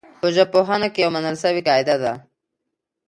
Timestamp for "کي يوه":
0.93-1.13